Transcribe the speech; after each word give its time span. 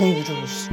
Nevruz. 0.00 0.68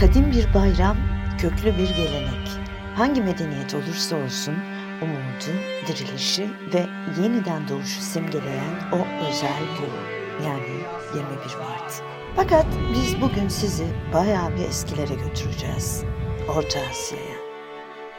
Kadim 0.00 0.32
bir 0.32 0.54
bayram, 0.54 0.96
köklü 1.38 1.78
bir 1.78 1.88
gelenek. 1.88 2.48
Hangi 2.94 3.20
medeniyet 3.20 3.74
olursa 3.74 4.16
olsun 4.16 4.54
umudu, 5.02 5.58
dirilişi 5.86 6.50
ve 6.74 6.86
yeniden 7.22 7.68
doğuşu 7.68 8.00
simgeleyen 8.00 8.74
o 8.92 9.26
özel 9.28 9.62
gün. 9.78 9.92
Yani 10.46 10.78
21 11.14 11.56
Mart. 11.58 12.02
Fakat 12.36 12.66
biz 12.94 13.20
bugün 13.20 13.48
sizi 13.48 13.86
bayağı 14.14 14.56
bir 14.56 14.64
eskilere 14.64 15.14
götüreceğiz. 15.14 16.04
Orta 16.48 16.80
Asya'ya. 16.90 17.36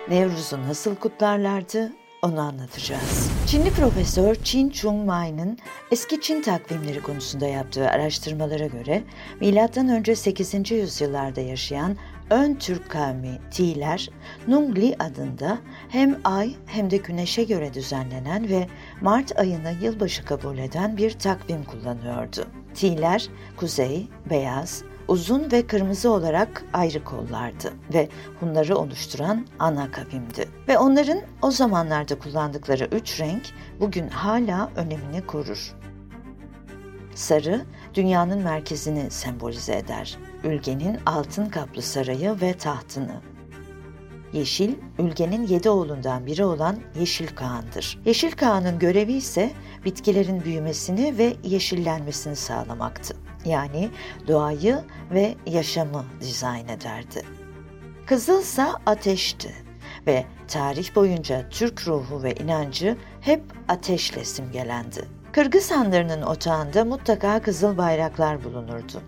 Nevruz'u 0.09 0.61
nasıl 0.61 0.95
kutlarlardı 0.95 1.91
onu 2.23 2.41
anlatacağız. 2.41 3.31
Çinli 3.47 3.69
profesör 3.69 4.35
Qin 4.35 4.69
Chung 4.69 5.05
Mai'nin 5.05 5.59
eski 5.91 6.21
Çin 6.21 6.41
takvimleri 6.41 7.01
konusunda 7.01 7.47
yaptığı 7.47 7.89
araştırmalara 7.89 8.65
göre 8.65 9.03
M.Ö. 9.41 10.15
8. 10.15 10.71
yüzyıllarda 10.71 11.41
yaşayan 11.41 11.97
ön 12.29 12.55
Türk 12.55 12.89
kavmi 12.89 13.39
Tiler, 13.51 14.09
Nungli 14.47 14.95
adında 14.99 15.57
hem 15.89 16.19
ay 16.23 16.55
hem 16.65 16.91
de 16.91 16.97
güneşe 16.97 17.43
göre 17.43 17.73
düzenlenen 17.73 18.49
ve 18.49 18.67
Mart 19.01 19.39
ayını 19.39 19.73
yılbaşı 19.81 20.25
kabul 20.25 20.57
eden 20.57 20.97
bir 20.97 21.11
takvim 21.11 21.63
kullanıyordu. 21.63 22.47
Tiler, 22.73 23.27
kuzey, 23.57 24.07
beyaz, 24.29 24.83
uzun 25.07 25.51
ve 25.51 25.67
kırmızı 25.67 26.11
olarak 26.11 26.63
ayrı 26.73 27.03
kollardı 27.03 27.73
ve 27.93 28.09
Hunları 28.39 28.77
oluşturan 28.77 29.47
ana 29.59 29.91
kavimdi. 29.91 30.49
Ve 30.67 30.77
onların 30.77 31.19
o 31.41 31.51
zamanlarda 31.51 32.19
kullandıkları 32.19 32.85
üç 32.91 33.19
renk 33.19 33.43
bugün 33.79 34.07
hala 34.07 34.69
önemini 34.75 35.25
korur. 35.25 35.75
Sarı, 37.15 37.65
dünyanın 37.93 38.41
merkezini 38.41 39.11
sembolize 39.11 39.77
eder. 39.77 40.17
Ülgenin 40.43 40.99
altın 41.05 41.45
kaplı 41.45 41.81
sarayı 41.81 42.41
ve 42.41 42.53
tahtını. 42.53 43.21
Yeşil, 44.33 44.75
ülgenin 44.99 45.47
yedi 45.47 45.69
oğlundan 45.69 46.25
biri 46.25 46.45
olan 46.45 46.77
Yeşil 46.99 47.27
Kağan'dır. 47.27 47.99
Yeşil 48.05 48.31
Kağan'ın 48.31 48.79
görevi 48.79 49.13
ise 49.13 49.51
bitkilerin 49.85 50.43
büyümesini 50.43 51.17
ve 51.17 51.33
yeşillenmesini 51.43 52.35
sağlamaktı. 52.35 53.15
Yani 53.45 53.89
doğayı 54.27 54.79
ve 55.11 55.35
yaşamı 55.45 56.05
dizayn 56.21 56.67
ederdi. 56.67 57.25
Kızılsa 58.05 58.79
ateşti 58.85 59.53
ve 60.07 60.25
tarih 60.47 60.95
boyunca 60.95 61.49
Türk 61.49 61.87
ruhu 61.87 62.23
ve 62.23 62.33
inancı 62.33 62.97
hep 63.21 63.43
ateşle 63.67 64.25
simgelendi. 64.25 65.07
Kırgız 65.31 65.71
hanlarının 65.71 66.21
otağında 66.21 66.85
mutlaka 66.85 67.41
kızıl 67.41 67.77
bayraklar 67.77 68.43
bulunurdu. 68.43 69.01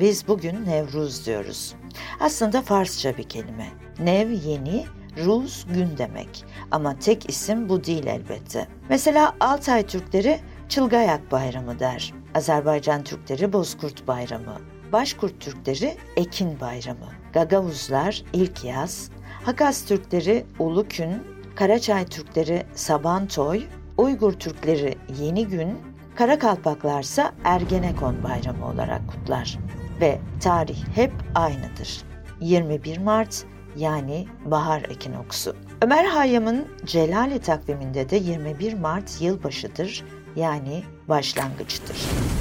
Biz 0.00 0.28
bugün 0.28 0.66
Nevruz 0.66 1.26
diyoruz. 1.26 1.74
Aslında 2.20 2.62
Farsça 2.62 3.16
bir 3.16 3.22
kelime. 3.22 3.68
Nev 3.98 4.30
yeni, 4.30 4.84
Ruz 5.24 5.66
gün 5.74 5.98
demek. 5.98 6.44
Ama 6.70 6.98
tek 6.98 7.30
isim 7.30 7.68
bu 7.68 7.84
değil 7.84 8.06
elbette. 8.06 8.68
Mesela 8.88 9.34
Altay 9.40 9.86
Türkleri 9.86 10.40
Çılgayak 10.68 11.32
Bayramı 11.32 11.78
der. 11.78 12.12
Azerbaycan 12.34 13.04
Türkleri 13.04 13.52
Bozkurt 13.52 14.06
Bayramı. 14.06 14.58
Başkurt 14.92 15.40
Türkleri 15.40 15.96
Ekin 16.16 16.60
Bayramı. 16.60 17.08
Gagavuzlar 17.32 18.22
ilk 18.32 18.64
yaz. 18.64 19.10
Hakas 19.44 19.84
Türkleri 19.84 20.44
Ulukün. 20.58 21.22
Karaçay 21.56 22.06
Türkleri 22.06 22.66
Sabantoy. 22.74 23.62
Uygur 23.98 24.32
Türkleri 24.32 24.98
Yeni 25.20 25.48
Gün. 25.48 25.78
Karakalpaklarsa 26.16 27.32
Ergenekon 27.44 28.24
Bayramı 28.24 28.66
olarak 28.66 29.08
kutlar. 29.08 29.58
Ve 30.00 30.18
tarih 30.40 30.78
hep 30.94 31.12
aynıdır. 31.34 32.02
21 32.40 32.98
Mart 32.98 33.44
yani 33.76 34.26
bahar 34.44 34.82
ekinoksu. 34.82 35.56
Ömer 35.82 36.04
Hayyam'ın 36.04 36.68
Celali 36.84 37.38
takviminde 37.38 38.10
de 38.10 38.16
21 38.16 38.74
Mart 38.74 39.20
yılbaşıdır 39.20 40.04
yani 40.36 40.82
başlangıçtır. 41.08 41.96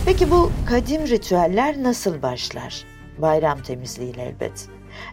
Peki 0.06 0.32
bu 0.32 0.52
kadim 0.70 1.08
ritüeller 1.08 1.84
nasıl 1.84 2.22
başlar? 2.22 2.84
Bayram 3.18 3.62
temizliğiyle 3.62 4.22
elbet. 4.22 4.68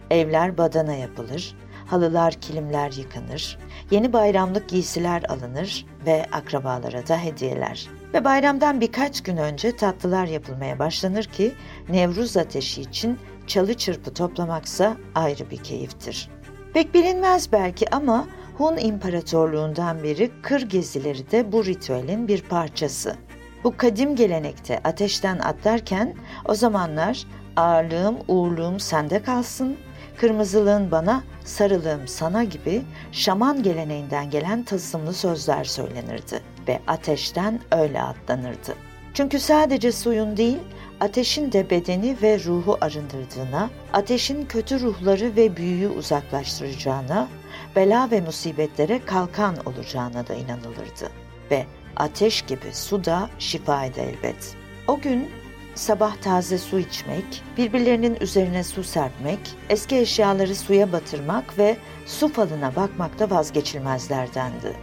Evler 0.09 0.57
badana 0.57 0.93
yapılır, 0.93 1.55
halılar, 1.85 2.33
kilimler 2.33 2.91
yıkanır, 2.91 3.59
yeni 3.91 4.13
bayramlık 4.13 4.69
giysiler 4.69 5.23
alınır 5.23 5.85
ve 6.05 6.25
akrabalara 6.31 7.07
da 7.07 7.17
hediyeler. 7.17 7.87
Ve 8.13 8.25
bayramdan 8.25 8.81
birkaç 8.81 9.23
gün 9.23 9.37
önce 9.37 9.75
tatlılar 9.75 10.25
yapılmaya 10.25 10.79
başlanır 10.79 11.23
ki 11.23 11.53
Nevruz 11.89 12.37
ateşi 12.37 12.81
için 12.81 13.19
çalı 13.47 13.73
çırpı 13.73 14.13
toplamaksa 14.13 14.97
ayrı 15.15 15.49
bir 15.49 15.57
keyiftir. 15.57 16.29
Pek 16.73 16.93
bilinmez 16.93 17.51
belki 17.51 17.95
ama 17.95 18.27
Hun 18.59 18.77
İmparatorluğundan 18.77 20.03
beri 20.03 20.31
kır 20.41 20.61
gezileri 20.61 21.31
de 21.31 21.51
bu 21.51 21.65
ritüelin 21.65 22.27
bir 22.27 22.41
parçası. 22.41 23.15
Bu 23.63 23.77
kadim 23.77 24.15
gelenekte 24.15 24.79
ateşten 24.83 25.39
atlarken 25.39 26.15
o 26.45 26.55
zamanlar 26.55 27.23
ağırlığım 27.55 28.17
uğurluğum 28.27 28.79
sende 28.79 29.23
kalsın, 29.23 29.77
kırmızılığın 30.17 30.91
bana, 30.91 31.23
sarılığım 31.45 32.07
sana 32.07 32.43
gibi 32.43 32.81
şaman 33.11 33.63
geleneğinden 33.63 34.29
gelen 34.29 34.63
tılsımlı 34.63 35.13
sözler 35.13 35.63
söylenirdi 35.63 36.41
ve 36.67 36.79
ateşten 36.87 37.59
öyle 37.71 38.01
atlanırdı. 38.01 38.75
Çünkü 39.13 39.39
sadece 39.39 39.91
suyun 39.91 40.37
değil, 40.37 40.59
ateşin 40.99 41.51
de 41.51 41.69
bedeni 41.69 42.17
ve 42.21 42.39
ruhu 42.43 42.77
arındırdığına, 42.81 43.69
ateşin 43.93 44.45
kötü 44.45 44.79
ruhları 44.79 45.35
ve 45.35 45.57
büyüyü 45.57 45.87
uzaklaştıracağına, 45.87 47.27
bela 47.75 48.11
ve 48.11 48.21
musibetlere 48.21 49.05
kalkan 49.05 49.55
olacağına 49.65 50.27
da 50.27 50.33
inanılırdı. 50.33 51.09
Ve 51.51 51.65
ateş 51.95 52.41
gibi 52.41 52.73
su 52.73 53.05
da 53.05 53.29
şifaydı 53.39 53.99
elbet. 53.99 54.55
O 54.87 54.99
gün 54.99 55.29
sabah 55.75 56.15
taze 56.15 56.57
su 56.57 56.79
içmek, 56.79 57.43
birbirlerinin 57.57 58.17
üzerine 58.21 58.63
su 58.63 58.83
serpmek, 58.83 59.39
eski 59.69 59.97
eşyaları 59.97 60.55
suya 60.55 60.91
batırmak 60.91 61.57
ve 61.57 61.77
su 62.05 62.33
falına 62.33 62.75
bakmak 62.75 63.19
da 63.19 63.29
vazgeçilmezlerdendi. 63.29 64.75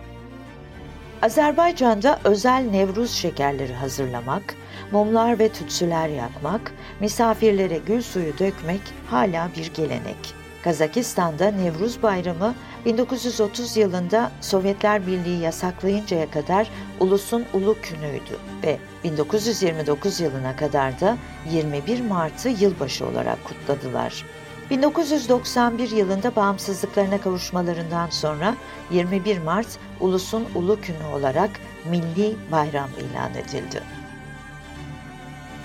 Azerbaycan'da 1.22 2.21
özel 2.25 2.62
Nevruz 2.71 3.10
şekerleri 3.10 3.75
hazırlamak, 3.75 4.55
mumlar 4.93 5.38
ve 5.38 5.49
tütsüler 5.49 6.09
yakmak, 6.09 6.72
misafirlere 7.00 7.78
gül 7.87 8.03
suyu 8.03 8.38
dökmek 8.38 8.81
hala 9.10 9.49
bir 9.56 9.75
gelenek. 9.75 10.34
Kazakistan'da 10.66 11.50
Nevruz 11.50 12.03
Bayramı 12.03 12.54
1930 12.84 13.77
yılında 13.77 14.31
Sovyetler 14.41 15.06
Birliği 15.06 15.41
yasaklayıncaya 15.41 16.31
kadar 16.31 16.71
ulusun 17.00 17.44
ulu 17.53 17.77
künüydü 17.82 18.38
ve 18.62 18.78
1929 19.05 20.21
yılına 20.21 20.56
kadar 20.56 21.00
da 21.00 21.16
21 21.50 22.00
Mart'ı 22.00 22.49
yılbaşı 22.49 23.06
olarak 23.06 23.44
kutladılar. 23.44 24.25
1991 24.71 25.91
yılında 25.91 26.37
bağımsızlıklarına 26.37 27.21
kavuşmalarından 27.21 28.10
sonra 28.10 28.56
21 28.91 29.38
Mart 29.38 29.78
ulusun 30.00 30.44
ulu 30.55 30.78
günü 30.81 31.15
olarak 31.15 31.50
milli 31.91 32.37
bayram 32.53 32.91
ilan 32.99 33.31
edildi. 33.31 33.82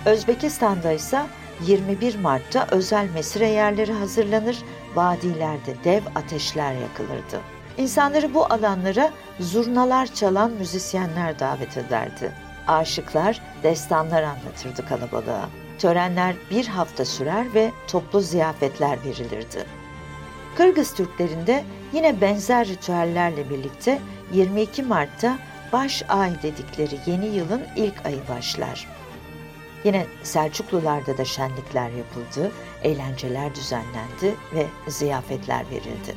Özbekistan'da 0.06 0.92
ise 0.92 1.22
21 1.68 2.16
Mart'ta 2.16 2.68
özel 2.72 3.10
mesire 3.10 3.48
yerleri 3.50 3.94
hazırlanır, 3.94 4.58
vadilerde 4.96 5.76
dev 5.84 6.02
ateşler 6.16 6.74
yakılırdı. 6.74 7.42
İnsanları 7.78 8.34
bu 8.34 8.46
alanlara 8.46 9.12
zurnalar 9.40 10.14
çalan 10.14 10.52
müzisyenler 10.52 11.40
davet 11.40 11.78
ederdi. 11.78 12.32
Aşıklar 12.68 13.42
destanlar 13.64 14.24
anlatırdı 14.24 14.86
kalabalığa. 14.90 15.50
Törenler 15.80 16.36
bir 16.52 16.68
hafta 16.68 17.06
sürer 17.06 17.54
ve 17.54 17.72
toplu 17.88 18.22
ziyafetler 18.22 18.98
verilirdi. 19.06 19.66
Kırgız 20.58 20.94
Türklerinde 20.94 21.64
yine 21.94 22.22
benzer 22.22 22.68
ritüellerle 22.68 23.50
birlikte 23.50 24.00
22 24.34 24.84
Mart'ta 24.84 25.38
baş 25.74 26.04
ay 26.10 26.42
dedikleri 26.44 27.00
yeni 27.06 27.26
yılın 27.26 27.62
ilk 27.76 28.06
ayı 28.06 28.20
başlar. 28.30 28.88
Yine 29.84 30.06
Selçuklularda 30.24 31.18
da 31.18 31.26
şenlikler 31.26 31.90
yapıldı, 31.90 32.52
eğlenceler 32.84 33.56
düzenlendi 33.56 34.36
ve 34.54 34.66
ziyafetler 34.88 35.66
verildi. 35.72 36.16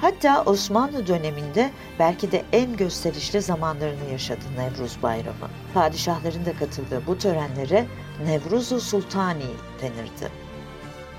Hatta 0.00 0.42
Osmanlı 0.42 1.06
döneminde 1.06 1.70
belki 1.98 2.32
de 2.32 2.44
en 2.52 2.76
gösterişli 2.76 3.42
zamanlarını 3.42 4.10
yaşadı 4.12 4.44
Nevruz 4.58 5.02
Bayramı. 5.02 5.48
Padişahların 5.74 6.46
da 6.46 6.56
katıldığı 6.56 7.06
bu 7.06 7.18
törenlere 7.18 7.86
Nevruzu 8.26 8.80
Sultani 8.80 9.46
denirdi. 9.82 10.48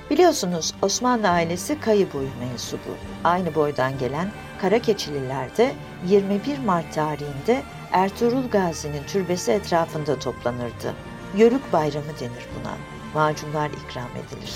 Biliyorsunuz 0.10 0.74
Osmanlı 0.82 1.30
ailesi 1.30 1.80
Kayı 1.80 2.14
boyu 2.14 2.30
mensubu. 2.40 2.96
Aynı 3.24 3.56
boydan 3.56 3.98
gelen 3.98 4.32
Karakeçililer 4.62 5.58
de 5.58 5.72
21 6.08 6.58
Mart 6.58 6.94
tarihinde 6.94 7.62
Ertuğrul 7.92 8.50
Gazi'nin 8.50 9.04
türbesi 9.04 9.52
etrafında 9.52 10.20
toplanırdı. 10.20 10.96
Yörük 11.38 11.74
bayramı 11.74 12.20
denir 12.20 12.48
buna. 12.60 12.74
macunlar 13.14 13.70
ikram 13.70 14.10
edilir. 14.12 14.56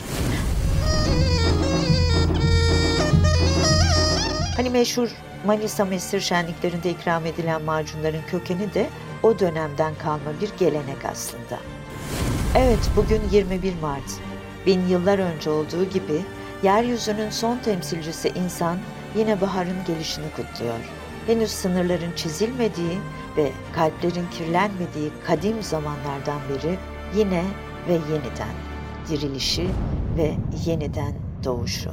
Hani 4.56 4.70
meşhur 4.70 5.10
Manisa 5.46 5.86
Mesir 5.86 6.20
şenliklerinde 6.20 6.90
ikram 6.90 7.26
edilen 7.26 7.62
macunların 7.62 8.22
kökeni 8.28 8.74
de 8.74 8.90
o 9.24 9.40
dönemden 9.40 9.94
kalma 9.96 10.42
bir 10.42 10.50
gelenek 10.60 11.06
aslında. 11.12 11.60
Evet, 12.58 12.92
bugün 12.96 13.22
21 13.32 13.74
Mart. 13.82 14.20
Bin 14.66 14.88
yıllar 14.88 15.20
önce 15.20 15.50
olduğu 15.50 15.84
gibi 15.84 16.22
yeryüzünün 16.64 17.30
son 17.30 17.58
temsilcisi 17.58 18.30
insan 18.30 18.78
yine 19.16 19.42
baharın 19.42 19.78
gelişini 19.88 20.26
kutluyor. 20.36 20.80
Henüz 21.28 21.52
sınırların 21.52 22.12
çizilmediği 22.16 22.98
ve 23.38 23.52
kalplerin 23.76 24.28
kirlenmediği 24.32 25.12
kadim 25.28 25.64
zamanlardan 25.64 26.40
beri 26.50 26.78
yine 27.16 27.44
ve 27.88 27.94
yeniden 27.94 28.56
dirilişi 29.10 29.68
ve 30.18 30.34
yeniden 30.66 31.14
doğuşu. 31.44 31.92